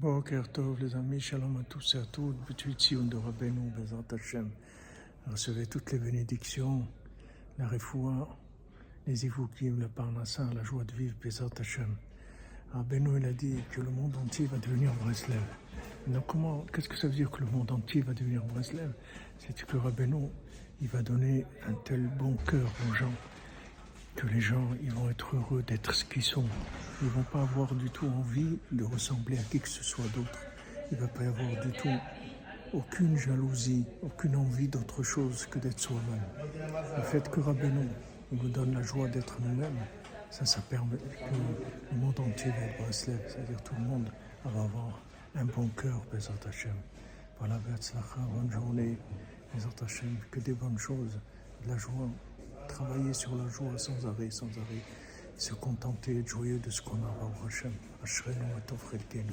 Boker 0.00 0.48
Tov, 0.52 0.78
les 0.78 0.94
amis, 0.94 1.18
shalom 1.18 1.56
à 1.56 1.64
tous 1.64 1.96
et 1.96 1.98
à 1.98 2.04
toutes, 2.04 2.36
Sion 2.78 3.02
de 3.02 3.16
Rabbeinu, 3.16 3.68
Bezat 3.76 4.14
Hashem. 4.14 4.48
Recevez 5.26 5.66
toutes 5.66 5.90
les 5.90 5.98
bénédictions, 5.98 6.86
la 7.58 7.66
refoua, 7.66 8.28
les 9.08 9.26
ivukim, 9.26 9.80
la 9.80 9.88
parnassa, 9.88 10.48
la 10.54 10.62
joie 10.62 10.84
de 10.84 10.92
vivre, 10.92 11.16
Bezat 11.20 11.50
Hashem. 11.58 11.96
Rabbeinu, 12.72 13.18
il 13.18 13.24
a 13.24 13.32
dit 13.32 13.56
que 13.72 13.80
le 13.80 13.90
monde 13.90 14.14
entier 14.24 14.46
va 14.46 14.58
devenir 14.58 14.92
Breslev. 15.02 15.42
Donc 16.06 16.26
comment, 16.28 16.64
qu'est-ce 16.72 16.88
que 16.88 16.96
ça 16.96 17.08
veut 17.08 17.14
dire 17.14 17.32
que 17.32 17.40
le 17.40 17.50
monde 17.50 17.72
entier 17.72 18.02
va 18.02 18.14
devenir 18.14 18.44
Breslev? 18.44 18.92
C'est 19.40 19.66
que 19.66 19.76
Rabbeinu, 19.76 20.28
il 20.80 20.86
va 20.86 21.02
donner 21.02 21.44
un 21.66 21.74
tel 21.84 22.06
bon 22.16 22.36
cœur 22.46 22.70
aux 22.88 22.94
gens 22.94 23.12
que 24.18 24.26
les 24.26 24.40
gens 24.40 24.68
ils 24.82 24.90
vont 24.90 25.08
être 25.08 25.36
heureux 25.36 25.62
d'être 25.62 25.94
ce 25.94 26.04
qu'ils 26.04 26.24
sont. 26.24 26.44
Ils 27.02 27.08
vont 27.08 27.22
pas 27.22 27.42
avoir 27.42 27.72
du 27.72 27.88
tout 27.88 28.06
envie 28.06 28.58
de 28.72 28.82
ressembler 28.82 29.38
à 29.38 29.42
qui 29.42 29.60
que 29.60 29.68
ce 29.68 29.84
soit 29.84 30.08
d'autre. 30.12 30.40
Il 30.90 30.98
va 30.98 31.06
pas 31.06 31.22
y 31.22 31.26
avoir 31.28 31.64
du 31.64 31.70
tout 31.70 31.96
aucune 32.72 33.16
jalousie, 33.16 33.84
aucune 34.02 34.34
envie 34.34 34.66
d'autre 34.66 35.04
chose 35.04 35.46
que 35.46 35.60
d'être 35.60 35.78
soi-même. 35.78 36.50
Le 36.96 37.02
fait 37.04 37.30
que 37.30 37.38
Rabbeinu 37.38 37.86
nous 38.32 38.48
donne 38.48 38.74
la 38.74 38.82
joie 38.82 39.06
d'être 39.06 39.40
nous-mêmes, 39.40 39.86
ça, 40.30 40.60
permet 40.68 40.96
que 40.96 41.94
le 41.94 41.98
monde 42.00 42.18
entier 42.18 42.50
va 42.50 42.64
être 42.64 42.82
Breslev, 42.82 43.20
c'est-à-dire 43.28 43.62
tout 43.62 43.74
le 43.76 43.84
monde 43.84 44.08
va 44.44 44.62
avoir 44.62 45.00
un 45.36 45.44
bon 45.44 45.68
cœur, 45.68 46.02
Bezat 46.12 46.32
Hashem. 46.48 46.74
Voilà, 47.38 47.60
bonne 48.34 48.50
journée, 48.50 48.98
Bezat 49.54 49.84
Hashem, 49.84 50.16
que 50.32 50.40
des 50.40 50.54
bonnes 50.54 50.78
choses, 50.78 51.20
de 51.64 51.68
la 51.70 51.78
joie 51.78 52.08
travailler 52.68 53.12
sur 53.12 53.34
la 53.34 53.48
joie 53.48 53.76
sans 53.76 54.06
arrêt, 54.06 54.30
sans 54.30 54.46
arrêt, 54.46 54.82
se 55.36 55.54
contenter, 55.54 56.18
être 56.18 56.28
joyeux 56.28 56.60
de 56.60 56.70
ce 56.70 56.82
qu'on 56.82 56.96
a 56.96 57.46
Hachem. 57.46 57.72
Ashrenu 58.04 58.36
et 59.14 59.24